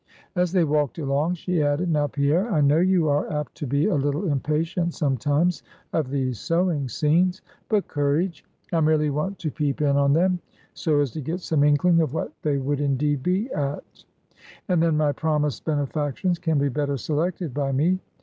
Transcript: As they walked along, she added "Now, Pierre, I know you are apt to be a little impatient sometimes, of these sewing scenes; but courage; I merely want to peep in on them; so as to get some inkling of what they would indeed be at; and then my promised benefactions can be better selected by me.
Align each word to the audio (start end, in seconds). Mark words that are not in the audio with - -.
As 0.35 0.51
they 0.51 0.63
walked 0.63 0.97
along, 0.97 1.35
she 1.35 1.61
added 1.61 1.87
"Now, 1.91 2.07
Pierre, 2.07 2.51
I 2.51 2.59
know 2.59 2.79
you 2.79 3.07
are 3.07 3.31
apt 3.31 3.53
to 3.57 3.67
be 3.67 3.85
a 3.85 3.93
little 3.93 4.27
impatient 4.31 4.95
sometimes, 4.95 5.61
of 5.93 6.09
these 6.09 6.39
sewing 6.39 6.89
scenes; 6.89 7.43
but 7.69 7.87
courage; 7.87 8.43
I 8.73 8.79
merely 8.79 9.11
want 9.11 9.37
to 9.37 9.51
peep 9.51 9.79
in 9.79 9.97
on 9.97 10.11
them; 10.13 10.39
so 10.73 11.01
as 11.01 11.11
to 11.11 11.21
get 11.21 11.41
some 11.41 11.63
inkling 11.63 11.99
of 12.01 12.15
what 12.15 12.33
they 12.41 12.57
would 12.57 12.81
indeed 12.81 13.21
be 13.21 13.51
at; 13.51 14.03
and 14.67 14.81
then 14.81 14.97
my 14.97 15.11
promised 15.11 15.65
benefactions 15.65 16.39
can 16.39 16.57
be 16.57 16.67
better 16.69 16.97
selected 16.97 17.53
by 17.53 17.71
me. 17.71 17.99